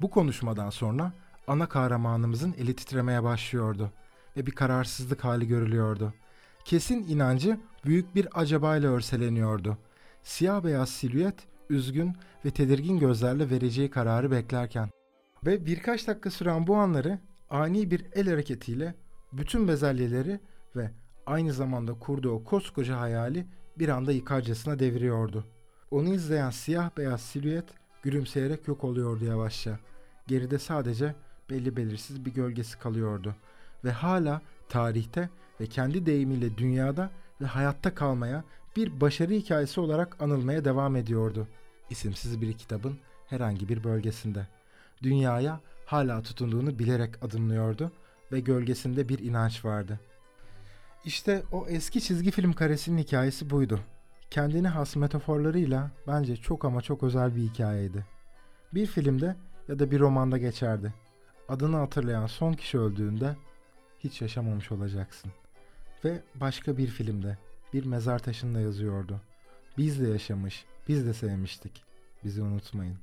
Bu 0.00 0.10
konuşmadan 0.10 0.70
sonra 0.70 1.12
ana 1.46 1.68
kahramanımızın 1.68 2.54
eli 2.58 2.76
titremeye 2.76 3.22
başlıyordu 3.22 3.90
ve 4.36 4.46
bir 4.46 4.52
kararsızlık 4.52 5.24
hali 5.24 5.48
görülüyordu. 5.48 6.14
Kesin 6.64 7.08
inancı 7.08 7.58
büyük 7.84 8.14
bir 8.14 8.40
acabayla 8.40 8.90
örseleniyordu. 8.90 9.78
Siyah 10.22 10.64
beyaz 10.64 10.88
silüet 10.88 11.34
üzgün 11.70 12.16
ve 12.44 12.50
tedirgin 12.50 12.98
gözlerle 12.98 13.50
vereceği 13.50 13.90
kararı 13.90 14.30
beklerken. 14.30 14.90
Ve 15.46 15.66
birkaç 15.66 16.08
dakika 16.08 16.30
süren 16.30 16.66
bu 16.66 16.76
anları 16.76 17.18
ani 17.50 17.90
bir 17.90 18.06
el 18.14 18.28
hareketiyle 18.28 18.94
bütün 19.32 19.68
bezelyeleri 19.68 20.40
ve 20.76 20.90
aynı 21.26 21.52
zamanda 21.52 21.94
kurduğu 21.94 22.44
koskoca 22.44 23.00
hayali 23.00 23.46
bir 23.78 23.88
anda 23.88 24.12
yıkarcasına 24.12 24.78
deviriyordu. 24.78 25.44
Onu 25.90 26.14
izleyen 26.14 26.50
siyah 26.50 26.90
beyaz 26.96 27.20
silüet 27.20 27.64
gülümseyerek 28.02 28.68
yok 28.68 28.84
oluyordu 28.84 29.24
yavaşça. 29.24 29.78
Geride 30.26 30.58
sadece 30.58 31.14
belli 31.50 31.76
belirsiz 31.76 32.24
bir 32.24 32.34
gölgesi 32.34 32.78
kalıyordu. 32.78 33.34
Ve 33.84 33.90
hala 33.90 34.42
tarihte 34.68 35.28
ve 35.60 35.66
kendi 35.66 36.06
deyimiyle 36.06 36.58
dünyada 36.58 37.10
ve 37.40 37.46
hayatta 37.46 37.94
kalmaya 37.94 38.44
bir 38.76 39.00
başarı 39.00 39.32
hikayesi 39.32 39.80
olarak 39.80 40.22
anılmaya 40.22 40.64
devam 40.64 40.96
ediyordu. 40.96 41.48
İsimsiz 41.90 42.40
bir 42.40 42.52
kitabın 42.52 42.98
herhangi 43.26 43.68
bir 43.68 43.84
bölgesinde. 43.84 44.46
Dünyaya 45.02 45.60
hala 45.86 46.22
tutunduğunu 46.22 46.78
bilerek 46.78 47.24
adımlıyordu 47.24 47.92
ve 48.32 48.40
gölgesinde 48.40 49.08
bir 49.08 49.18
inanç 49.18 49.64
vardı. 49.64 50.00
İşte 51.04 51.42
o 51.52 51.66
eski 51.68 52.00
çizgi 52.00 52.30
film 52.30 52.52
karesinin 52.52 52.98
hikayesi 52.98 53.50
buydu. 53.50 53.80
Kendine 54.30 54.68
has 54.68 54.96
metaforlarıyla 54.96 55.90
bence 56.06 56.36
çok 56.36 56.64
ama 56.64 56.82
çok 56.82 57.02
özel 57.02 57.36
bir 57.36 57.42
hikayeydi. 57.42 58.06
Bir 58.74 58.86
filmde 58.86 59.36
ya 59.68 59.78
da 59.78 59.90
bir 59.90 60.00
romanda 60.00 60.38
geçerdi. 60.38 60.94
Adını 61.48 61.76
hatırlayan 61.76 62.26
son 62.26 62.52
kişi 62.52 62.78
öldüğünde 62.78 63.36
hiç 63.98 64.22
yaşamamış 64.22 64.72
olacaksın. 64.72 65.32
Ve 66.04 66.22
başka 66.34 66.76
bir 66.76 66.86
filmde 66.86 67.38
bir 67.72 67.84
mezar 67.84 68.18
taşında 68.18 68.60
yazıyordu. 68.60 69.20
Biz 69.78 70.00
de 70.00 70.08
yaşamış, 70.08 70.64
biz 70.88 71.06
de 71.06 71.14
sevmiştik. 71.14 71.84
Bizi 72.24 72.42
unutmayın. 72.42 72.98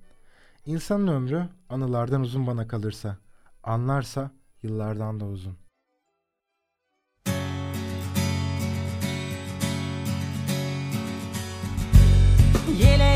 İnsanın 0.65 1.07
ömrü 1.07 1.49
anılardan 1.69 2.21
uzun 2.21 2.47
bana 2.47 2.67
kalırsa, 2.67 3.17
anlarsa 3.63 4.31
yıllardan 4.63 5.19
da 5.19 5.25
uzun. 5.25 5.60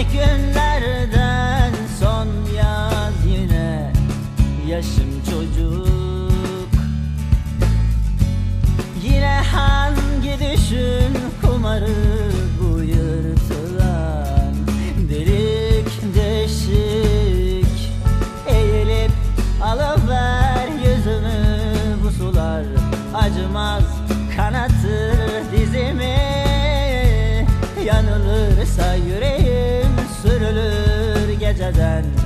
Günlerden 0.04 1.72
son 2.00 2.28
yaz 2.58 3.14
yine 3.26 3.94
yaşım 4.68 5.24
çocuk. 5.30 6.70
Yine 9.04 9.42
hangi 9.52 10.40
düşün 10.40 11.18
kumarı 11.42 12.35
dan 31.72 32.25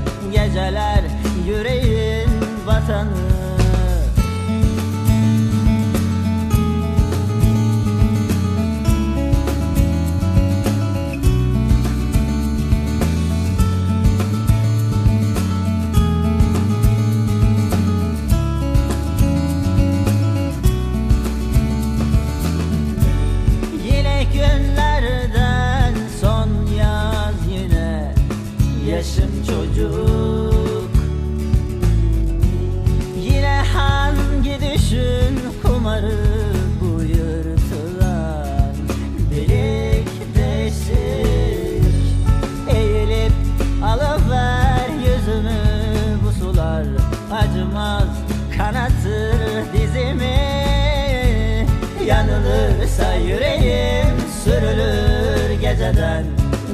geceden 55.90 56.26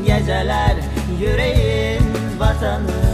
Geceler 0.05 0.75
yüreğin 1.19 2.03
vatanı 2.39 3.04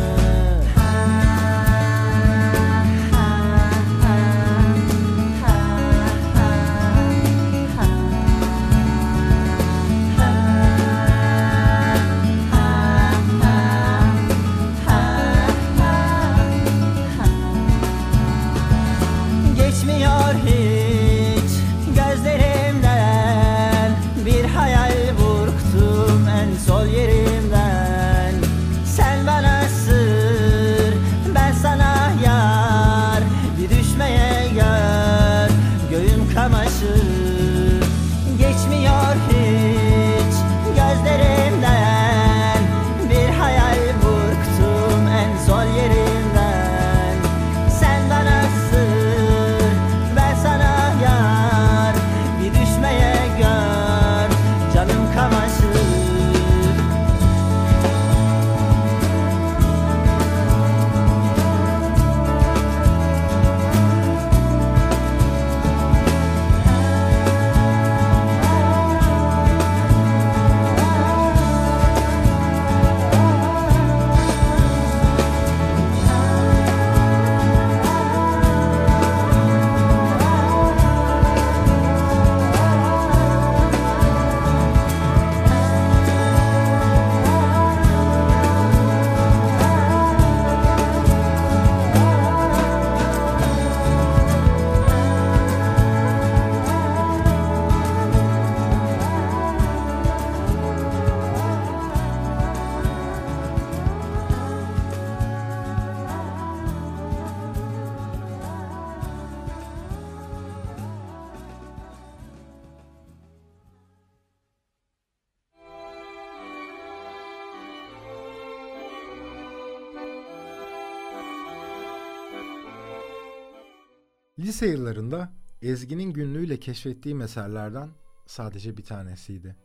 Ezgi'nin 126.62 126.70
günlüğüyle 126.70 126.74
keşfettiği 126.74 127.22
eserlerden 127.22 127.90
sadece 128.26 128.78
bir 128.78 128.84
tanesiydi. 128.84 129.56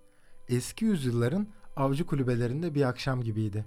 Eski 0.49 0.85
yüzyılların 0.85 1.47
avcı 1.77 2.07
kulübelerinde 2.07 2.75
bir 2.75 2.89
akşam 2.89 3.23
gibiydi. 3.23 3.65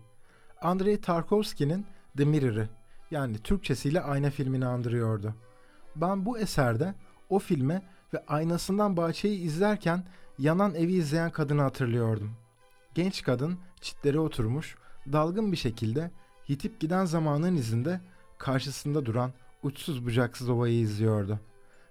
Andrei 0.61 1.01
Tarkovski'nin 1.01 1.85
The 2.17 2.25
Mirror'ı 2.25 2.69
yani 3.11 3.37
Türkçesiyle 3.37 4.01
Ayna 4.01 4.29
filmini 4.29 4.65
andırıyordu. 4.65 5.33
Ben 5.95 6.25
bu 6.25 6.39
eserde 6.39 6.95
o 7.29 7.39
filme 7.39 7.81
ve 8.13 8.23
aynasından 8.27 8.97
bahçeyi 8.97 9.39
izlerken 9.39 10.03
yanan 10.37 10.75
evi 10.75 10.93
izleyen 10.93 11.31
kadını 11.31 11.61
hatırlıyordum. 11.61 12.31
Genç 12.95 13.23
kadın 13.23 13.59
çitlere 13.81 14.19
oturmuş, 14.19 14.75
dalgın 15.11 15.51
bir 15.51 15.57
şekilde 15.57 16.11
yitip 16.47 16.79
giden 16.79 17.05
zamanın 17.05 17.55
izinde 17.55 18.01
karşısında 18.37 19.05
duran 19.05 19.31
uçsuz 19.63 20.05
bucaksız 20.05 20.49
ovayı 20.49 20.79
izliyordu. 20.79 21.39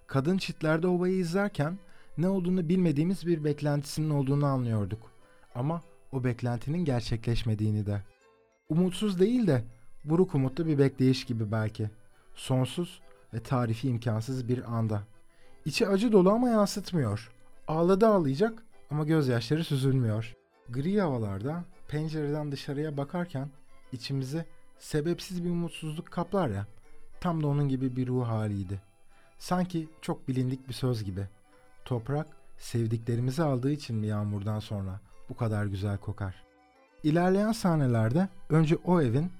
Kadın 0.08 0.38
çitlerde 0.38 0.86
ovayı 0.86 1.14
izlerken 1.14 1.78
ne 2.18 2.28
olduğunu 2.28 2.68
bilmediğimiz 2.68 3.26
bir 3.26 3.44
beklentisinin 3.44 4.10
olduğunu 4.10 4.46
anlıyorduk. 4.46 5.10
Ama 5.54 5.82
o 6.12 6.24
beklentinin 6.24 6.84
gerçekleşmediğini 6.84 7.86
de. 7.86 8.02
Umutsuz 8.68 9.20
değil 9.20 9.46
de 9.46 9.64
buruk 10.04 10.34
umutlu 10.34 10.66
bir 10.66 10.78
bekleyiş 10.78 11.24
gibi 11.24 11.52
belki. 11.52 11.90
Sonsuz 12.34 13.00
ve 13.34 13.40
tarifi 13.40 13.88
imkansız 13.88 14.48
bir 14.48 14.76
anda. 14.76 15.02
İçi 15.64 15.88
acı 15.88 16.12
dolu 16.12 16.30
ama 16.30 16.48
yansıtmıyor. 16.48 17.30
Ağladı 17.68 18.06
ağlayacak 18.06 18.62
ama 18.90 19.04
gözyaşları 19.04 19.64
süzülmüyor. 19.64 20.36
Gri 20.68 21.00
havalarda 21.00 21.64
pencereden 21.88 22.52
dışarıya 22.52 22.96
bakarken 22.96 23.50
içimizi 23.92 24.44
sebepsiz 24.78 25.44
bir 25.44 25.50
umutsuzluk 25.50 26.06
kaplar 26.06 26.48
ya. 26.48 26.66
Tam 27.20 27.42
da 27.42 27.46
onun 27.46 27.68
gibi 27.68 27.96
bir 27.96 28.06
ruh 28.06 28.26
haliydi. 28.26 28.87
Sanki 29.38 29.88
çok 30.02 30.28
bilindik 30.28 30.68
bir 30.68 30.74
söz 30.74 31.04
gibi. 31.04 31.26
Toprak 31.84 32.26
sevdiklerimizi 32.58 33.42
aldığı 33.42 33.70
için 33.70 33.96
mi 33.96 34.06
yağmurdan 34.06 34.60
sonra 34.60 35.00
bu 35.28 35.36
kadar 35.36 35.66
güzel 35.66 35.98
kokar? 35.98 36.34
İlerleyen 37.02 37.52
sahnelerde 37.52 38.28
önce 38.48 38.76
o 38.84 39.00
evin, 39.00 39.32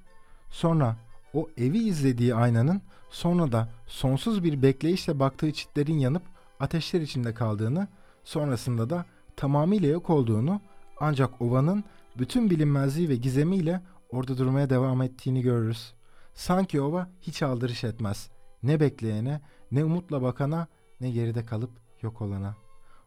sonra 0.50 0.96
o 1.34 1.48
evi 1.56 1.78
izlediği 1.78 2.34
aynanın, 2.34 2.82
sonra 3.10 3.52
da 3.52 3.68
sonsuz 3.86 4.44
bir 4.44 4.62
bekleyişle 4.62 5.20
baktığı 5.20 5.52
çitlerin 5.52 5.98
yanıp 5.98 6.22
ateşler 6.60 7.00
içinde 7.00 7.34
kaldığını, 7.34 7.88
sonrasında 8.24 8.90
da 8.90 9.04
tamamıyla 9.36 9.88
yok 9.88 10.10
olduğunu 10.10 10.60
ancak 11.00 11.42
ovanın 11.42 11.84
bütün 12.18 12.50
bilinmezliği 12.50 13.08
ve 13.08 13.16
gizemiyle 13.16 13.82
orada 14.10 14.38
durmaya 14.38 14.70
devam 14.70 15.02
ettiğini 15.02 15.42
görürüz. 15.42 15.92
Sanki 16.34 16.80
ova 16.80 17.08
hiç 17.20 17.42
aldırış 17.42 17.84
etmez. 17.84 18.30
Ne 18.62 18.80
bekleyene, 18.80 19.40
ne 19.72 19.84
umutla 19.84 20.22
bakana, 20.22 20.66
ne 21.00 21.10
geride 21.10 21.44
kalıp 21.44 21.70
yok 22.02 22.22
olana. 22.22 22.56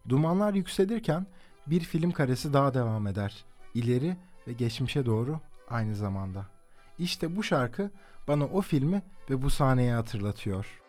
Dumanlar 0.10 0.54
yükselirken 0.54 1.28
bir 1.68 1.80
film 1.80 2.12
karesi 2.12 2.54
daha 2.54 2.74
devam 2.74 3.08
eder. 3.08 3.46
İleri 3.74 4.18
ve 4.48 4.54
geçmişe 4.54 5.06
doğru 5.06 5.40
aynı 5.70 5.96
zamanda. 5.96 6.46
İşte 7.00 7.36
bu 7.36 7.44
şarkı 7.44 7.92
bana 8.28 8.46
o 8.46 8.62
filmi 8.62 9.02
ve 9.30 9.42
bu 9.42 9.50
sahneyi 9.50 9.92
hatırlatıyor. 9.92 10.82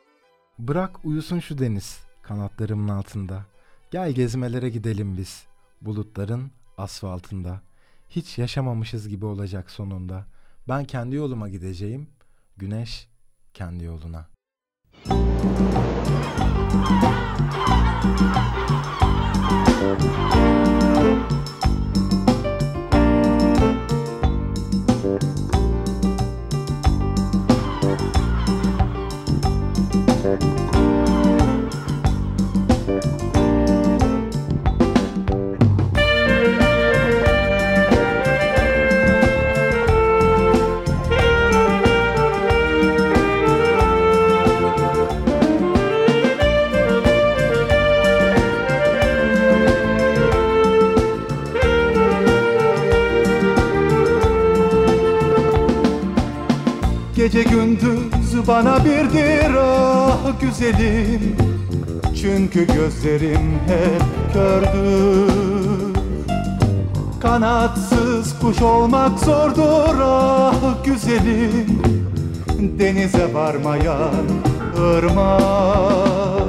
Bırak 0.59 1.05
uyusun 1.05 1.39
şu 1.39 1.59
deniz 1.59 2.01
kanatlarımın 2.23 2.89
altında. 2.89 3.45
Gel 3.91 4.13
gezmelere 4.13 4.71
gidelim 4.71 5.17
biz 5.17 5.47
bulutların 5.81 6.51
asfaltında. 6.79 7.61
Hiç 8.09 8.39
yaşamamışız 8.39 9.09
gibi 9.09 9.25
olacak 9.25 9.71
sonunda. 9.71 10.27
Ben 10.69 10.85
kendi 10.85 11.17
yoluma 11.17 11.49
gideceğim. 11.49 12.09
Güneş 12.57 13.09
kendi 13.55 13.85
yoluna. 13.85 14.32
Thank 15.05 15.33
you. 18.71 18.82
Gece 57.33 57.51
gündüz 57.51 58.49
bana 58.49 58.85
birdir 58.85 59.55
ah 59.59 60.41
güzelim. 60.41 61.37
Çünkü 62.21 62.67
gözlerim 62.67 63.61
hep 63.67 64.33
kördür. 64.33 65.95
Kanatsız 67.23 68.39
kuş 68.41 68.63
olmak 68.63 69.19
zordur 69.19 70.01
ah 70.03 70.85
güzelim. 70.85 71.83
Denize 72.79 73.35
varmayan 73.35 74.25
ırmak. 74.79 76.43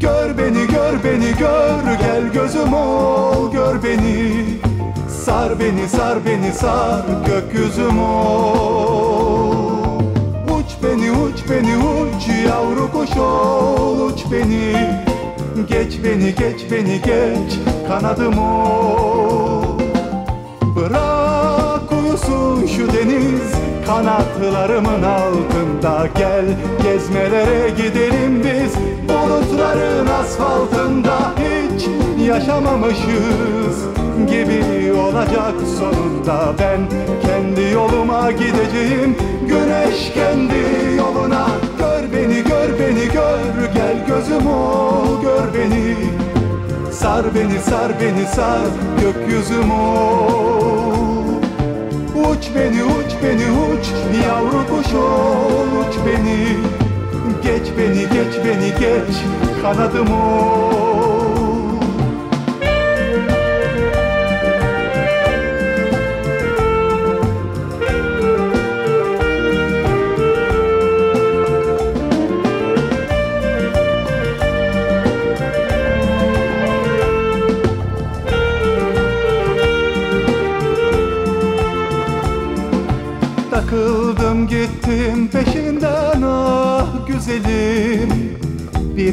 Gör 0.00 0.38
beni 0.38 0.66
gör 0.66 1.04
beni 1.04 1.38
gör. 1.38 1.98
Gel 2.00 2.32
gözüm 2.32 2.74
ol 2.74 3.52
gör 3.52 3.82
beni. 3.82 4.44
Sar 5.24 5.60
beni 5.60 5.88
sar 5.88 6.18
beni 6.26 6.52
sar 6.52 7.04
gökyüzüm 7.26 7.98
ol 7.98 9.57
beni 11.50 11.76
uç 11.76 12.28
yavru 12.46 12.92
kuş 12.92 13.16
ol 13.16 14.00
uç 14.00 14.24
beni. 14.32 14.72
Geç 15.68 15.94
beni 16.04 16.34
geç 16.34 16.60
beni 16.70 17.00
geç 17.02 17.58
kanadım 17.88 18.38
ol. 18.38 19.78
Bırak 20.76 21.92
uyusun 21.92 22.66
şu 22.66 22.92
deniz 22.92 23.52
kanatlarımın 23.86 25.02
altında 25.02 26.08
Gel. 26.18 26.44
Gezmelere 26.82 27.70
gidelim 27.70 28.42
biz 28.44 28.74
bulutların 29.08 30.06
asfaltında 30.06 31.18
Hiç 31.38 31.86
yaşamamışız 32.28 33.84
gibi 34.26 34.92
olacak 34.92 35.54
sonunda. 35.78 36.54
Ben 36.58 36.80
kendi 37.22 37.74
yoluma 37.74 38.30
gideceğim 38.30 39.16
güneş 39.48 40.12
kendi 40.14 40.96
yoluna. 40.96 41.46
Gör 41.78 42.02
beni 42.12 42.42
gör 42.42 42.78
beni 42.78 43.04
gör. 43.14 43.72
Gel 43.74 44.06
gözüm 44.06 44.46
ol 44.46 45.22
gör 45.22 45.54
beni. 45.54 45.96
Sar 46.92 47.34
beni 47.34 47.58
sar 47.58 47.92
beni 48.00 48.26
sar. 48.26 48.68
Gökyüzüm 49.00 49.70
ol. 49.70 51.24
Uç 52.14 52.48
beni 52.54 52.84
uç 52.84 53.12
beni 53.22 53.46
uç. 53.50 53.86
Yavru 54.26 54.66
kuş 54.70 54.94
ol 54.94 55.80
uç 55.80 55.94
beni. 56.06 56.56
Geç 57.42 57.68
beni 57.78 58.00
geç 58.00 58.34
beni 58.44 58.70
geç. 58.80 59.16
Kanadım 59.62 60.12
ol 60.12 60.97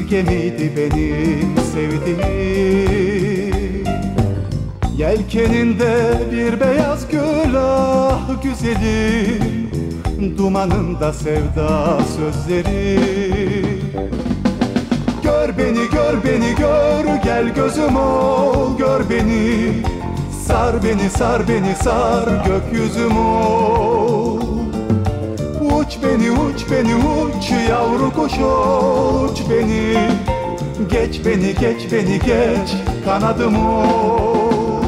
Gemiydi 0.10 0.72
benim 0.78 1.56
sevdiğim. 1.74 2.20
Yelkeninde 4.98 6.22
bir 6.32 6.60
beyaz 6.60 7.08
gül 7.12 7.56
ah 7.58 8.44
güzelim 8.44 9.66
Dumanında 10.38 11.14
sevda 11.14 12.00
sözleri. 12.18 13.00
Gör 15.24 15.58
beni 15.58 15.90
gör 15.92 16.24
beni 16.24 16.56
gör 16.56 17.24
gel 17.24 17.54
gözüm 17.56 17.98
ol 17.98 18.78
gör 18.78 19.10
beni. 19.10 19.72
Sar 20.48 20.84
beni 20.84 21.10
sar 21.10 21.48
beni 21.48 21.76
sar 21.84 22.46
gökyüzüm 22.46 23.18
ol 23.18 24.45
uç 26.56 26.66
beni 26.72 26.96
uç 26.96 27.52
yavru 27.70 28.14
kuş 28.14 28.34
uç 28.34 29.40
beni. 29.50 30.10
Geç 30.92 31.26
beni 31.26 31.56
geç 31.56 31.92
beni 31.92 32.20
geç 32.20 32.70
kanadım 33.06 33.68
ol 33.68 34.84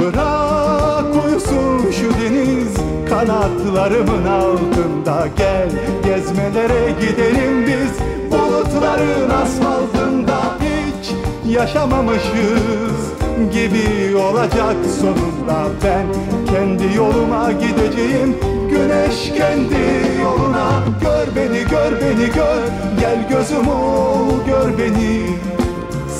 Bırak 0.00 1.24
uyusun 1.24 1.90
şu 1.90 2.22
deniz 2.22 2.74
kanatlarımın 3.08 4.24
altında. 4.26 5.28
Gel 5.36 5.68
gezmelere 6.04 6.90
gidelim 7.00 7.66
biz 7.66 7.92
bulutların 8.32 9.30
asfaltında. 9.30 10.38
Hiç 10.60 11.12
yaşamamışız 11.56 12.97
gibi 13.46 14.16
olacak 14.16 14.76
sonunda 15.00 15.68
Ben 15.84 16.06
kendi 16.52 16.96
yoluma 16.96 17.52
gideceğim. 17.52 18.36
Güneş 18.70 19.32
kendi 19.38 20.20
yoluna 20.22 20.82
Gör 21.02 21.36
beni 21.36 21.58
gör 21.70 21.92
beni 22.00 22.26
gör. 22.26 22.62
Gel 23.00 23.28
gözüm 23.30 23.68
ol 23.68 24.28
gör 24.46 24.78
beni. 24.78 25.26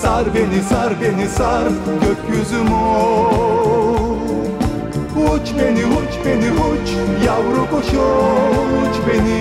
Sar 0.02 0.24
beni 0.34 0.62
sar 0.62 0.92
beni 1.02 1.28
sar 1.28 1.64
gökyüzüm 2.02 2.72
ol. 2.72 4.16
Uç 5.16 5.48
beni 5.58 5.86
uç 5.86 6.12
beni 6.26 6.50
uç. 6.50 6.88
Yavru 7.26 7.70
kuş 7.70 7.94
ol, 7.94 8.68
uç 8.82 8.96
beni. 9.08 9.38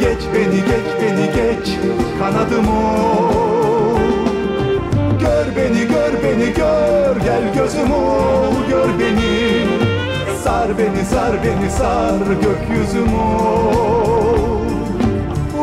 Geç 0.00 0.22
beni 0.34 0.56
geç 0.56 0.88
beni 1.02 1.26
geç. 1.26 1.76
Kanadım 2.18 2.68
ol 2.68 3.61
Gör 5.42 5.56
beni 5.56 5.80
gör 5.80 6.12
beni 6.22 6.58
gör. 6.58 7.16
Gel 7.24 7.42
gözüm 7.54 7.92
ol 7.92 8.54
gör 8.70 8.88
beni. 8.98 9.66
Sar 10.44 10.78
beni 10.78 11.04
sar 11.04 11.32
beni 11.44 11.70
sar 11.70 12.18
gökyüzüm 12.42 13.14
ol. 13.14 14.66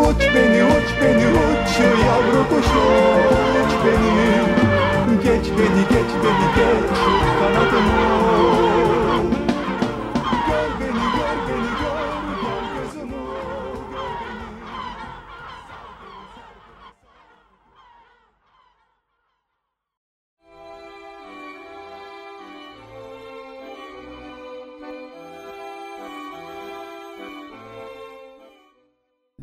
Uç 0.01 0.21
beni 0.35 0.63
uç 0.63 0.89
beni 1.01 1.27
uç 1.27 1.79
yavru 1.79 2.49
kuş 2.49 2.67
uç 3.59 3.73
beni 3.85 4.19
Geç 5.23 5.45
beni 5.57 5.83
geç 5.89 6.11
beni 6.23 6.47
geç 6.55 6.99
kanadım 7.39 7.89
ol 8.11 8.88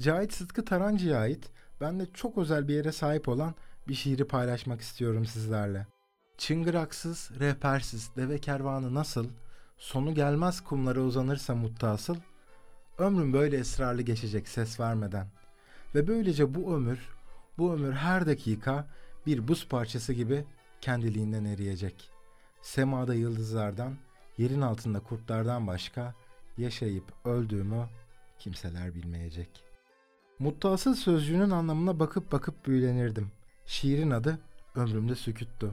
Cahit 0.07 0.33
Sıtkı 0.33 0.65
Tarancı'ya 0.65 1.19
ait 1.19 1.51
ben 1.81 2.01
de 2.01 2.07
çok 2.15 2.39
özel 2.39 2.69
bir 2.69 2.75
yere 2.75 2.93
sahip 2.93 3.29
olan 3.29 3.55
bir 3.89 3.95
şiiri 3.95 4.25
paylaşmak 4.25 4.81
istiyorum 4.81 5.27
sizlerle. 5.27 5.87
Çıngıraksız, 6.39 7.31
rehbersiz 7.41 8.11
deve 8.17 8.39
kervanı 8.39 8.95
nasıl, 8.95 9.29
sonu 9.79 10.15
gelmez 10.15 10.61
kumlara 10.61 11.01
uzanırsa 11.01 11.55
muttasıl, 11.55 12.17
ömrüm 12.99 13.33
böyle 13.33 13.57
esrarlı 13.57 14.03
geçecek 14.03 14.49
ses 14.49 14.81
vermeden. 14.81 15.27
Ve 15.95 16.09
böylece 16.09 16.55
bu 16.55 16.77
ömür, 16.77 16.99
bu 17.59 17.75
ömür 17.75 17.93
her 17.93 18.27
dakika 18.27 18.87
bir 19.27 19.49
buz 19.49 19.69
parçası 19.69 20.13
gibi 20.13 20.45
kendiliğinden 20.81 21.45
eriyecek. 21.45 22.11
Semada 22.63 23.15
yıldızlardan, 23.15 23.97
yerin 24.39 24.61
altında 24.61 25.01
kurtlardan 25.01 25.67
başka 25.67 26.15
yaşayıp 26.59 27.05
öldüğümü 27.25 27.87
kimseler 28.39 28.95
bilmeyecek.'' 28.95 29.66
Muttasıl 30.39 30.95
sözcüğünün 30.95 31.51
anlamına 31.51 31.99
bakıp 31.99 32.33
bakıp 32.33 32.67
büyülenirdim. 32.67 33.31
Şiirin 33.67 34.11
adı 34.11 34.39
ömrümde 34.75 35.15
süküttü. 35.15 35.71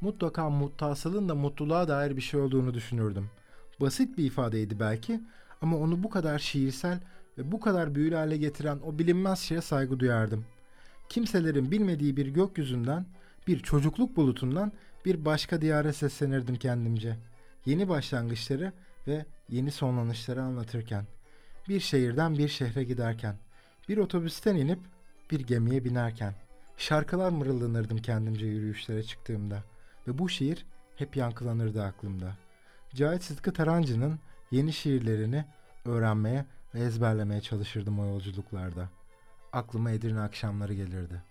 Mutlaka 0.00 0.50
muttasılın 0.50 1.28
da 1.28 1.34
mutluluğa 1.34 1.88
dair 1.88 2.16
bir 2.16 2.20
şey 2.22 2.40
olduğunu 2.40 2.74
düşünürdüm. 2.74 3.30
Basit 3.80 4.18
bir 4.18 4.24
ifadeydi 4.24 4.80
belki 4.80 5.20
ama 5.62 5.76
onu 5.76 6.02
bu 6.02 6.10
kadar 6.10 6.38
şiirsel 6.38 7.00
ve 7.38 7.52
bu 7.52 7.60
kadar 7.60 7.94
büyülü 7.94 8.14
hale 8.14 8.36
getiren 8.36 8.78
o 8.84 8.98
bilinmez 8.98 9.38
şeye 9.38 9.60
saygı 9.60 10.00
duyardım. 10.00 10.44
Kimselerin 11.08 11.70
bilmediği 11.70 12.16
bir 12.16 12.26
gökyüzünden, 12.26 13.06
bir 13.46 13.60
çocukluk 13.60 14.16
bulutundan 14.16 14.72
bir 15.04 15.24
başka 15.24 15.60
diyara 15.60 15.92
seslenirdim 15.92 16.56
kendimce. 16.56 17.16
Yeni 17.66 17.88
başlangıçları 17.88 18.72
ve 19.06 19.26
yeni 19.48 19.70
sonlanışları 19.70 20.42
anlatırken. 20.42 21.06
Bir 21.68 21.80
şehirden 21.80 22.38
bir 22.38 22.48
şehre 22.48 22.84
giderken. 22.84 23.36
Bir 23.90 23.98
otobüsten 23.98 24.56
inip 24.56 24.78
bir 25.30 25.40
gemiye 25.40 25.84
binerken 25.84 26.34
şarkılar 26.76 27.30
mırıldanırdım 27.30 27.98
kendimce 27.98 28.46
yürüyüşlere 28.46 29.02
çıktığımda 29.02 29.62
ve 30.06 30.18
bu 30.18 30.28
şiir 30.28 30.66
hep 30.96 31.16
yankılanırdı 31.16 31.82
aklımda. 31.82 32.36
Cahit 32.94 33.22
Sıtkı 33.22 33.52
Tarancı'nın 33.52 34.18
yeni 34.50 34.72
şiirlerini 34.72 35.44
öğrenmeye 35.84 36.46
ve 36.74 36.80
ezberlemeye 36.80 37.40
çalışırdım 37.40 38.00
o 38.00 38.06
yolculuklarda. 38.06 38.88
Aklıma 39.52 39.90
Edirne 39.90 40.20
akşamları 40.20 40.74
gelirdi. 40.74 41.22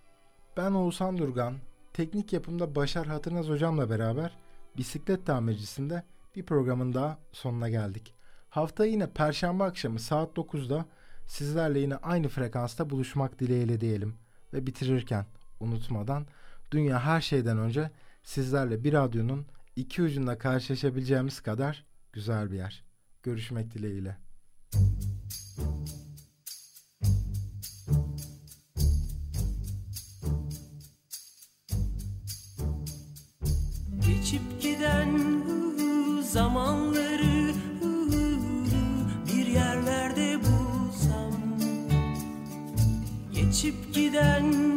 Ben 0.58 0.72
Oğuzhan 0.72 1.18
Durgan, 1.18 1.56
teknik 1.94 2.34
yapımda 2.34 2.76
Başar 2.76 3.08
Hatırnaz 3.08 3.48
hocamla 3.48 3.90
beraber 3.90 4.38
bisiklet 4.78 5.26
tamircisinde 5.26 6.04
bir 6.36 6.44
programın 6.44 6.94
daha 6.94 7.18
sonuna 7.32 7.70
geldik. 7.70 8.14
Hafta 8.50 8.86
yine 8.86 9.08
perşembe 9.08 9.64
akşamı 9.64 10.00
saat 10.00 10.38
9'da 10.38 10.86
sizlerle 11.30 11.80
yine 11.80 11.96
aynı 11.96 12.28
frekansta 12.28 12.90
buluşmak 12.90 13.40
dileğiyle 13.40 13.82
diyelim. 13.82 14.16
Ve 14.54 14.68
bitirirken 14.68 15.26
unutmadan 15.60 16.28
dünya 16.72 17.00
her 17.00 17.22
şeyden 17.22 17.58
önce 17.58 17.92
sizlerle 18.24 18.84
bir 18.84 18.94
radyonun 18.94 19.46
iki 19.76 20.04
ucunda 20.04 20.38
karşılaşabileceğimiz 20.38 21.42
kadar 21.42 21.86
güzel 22.14 22.52
bir 22.52 22.58
yer. 22.58 22.84
Görüşmek 23.24 23.74
dileğiyle. 23.74 24.18
Geçip 24.72 25.09
Then. 44.12 44.69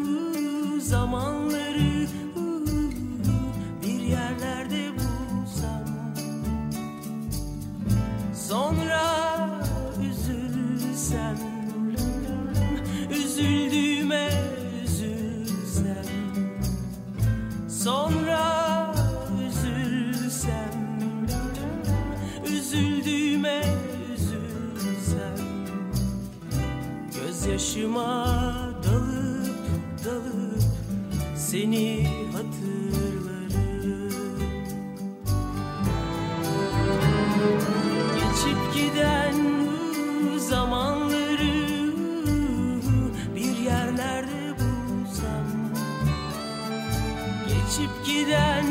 Giden 48.12 48.66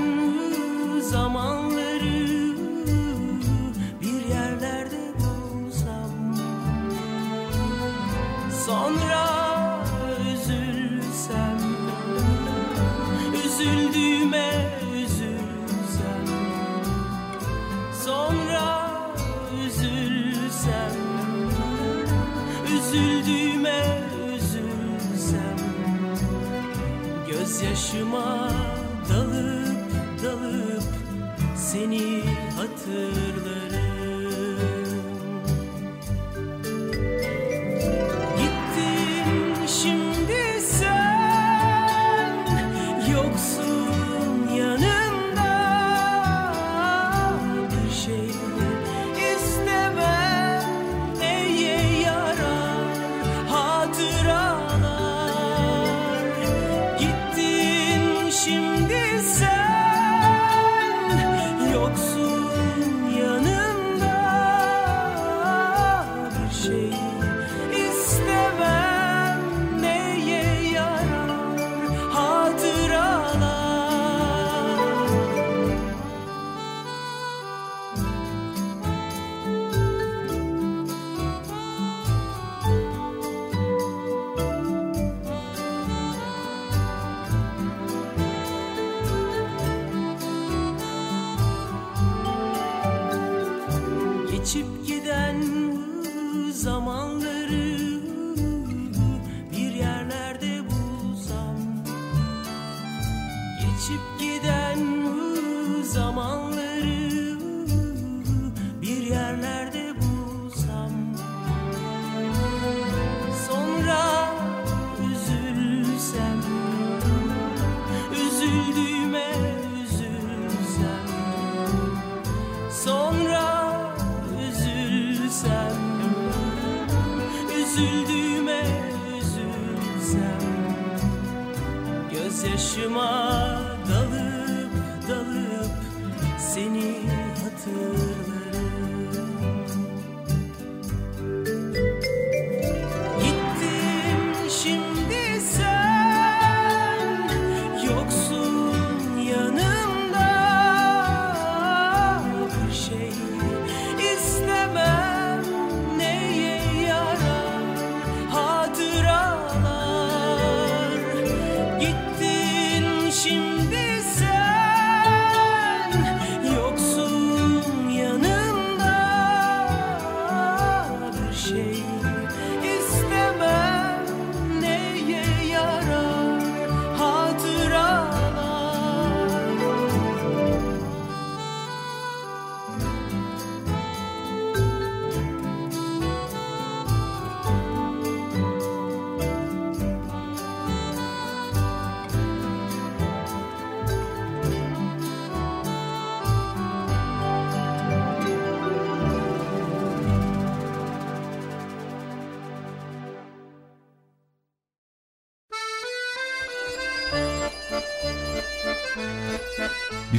zamanları 1.02 2.56
bir 4.02 4.26
yerlerde 4.30 5.14
bulsam. 5.20 6.12
Sonra 8.66 9.26
üzülsem 10.34 11.60
Üzüldüğüme 13.46 14.52
üzülsem. 14.96 16.26
Sonra 18.06 18.92
üzülsem 19.66 20.92
Üzüldüğüme 22.76 24.02
üzülsem. 24.36 25.58
Gözyaşıma 27.28 28.52
dalıp 28.52 28.81
seni 31.72 32.24
hatırlarım 32.58 33.61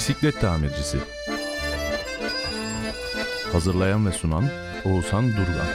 Bisiklet 0.02 0.40
tamircisi. 0.40 0.98
Hazırlayan 3.52 4.06
ve 4.06 4.12
sunan 4.12 4.44
Oğuzhan 4.84 5.28
Durgan. 5.32 5.66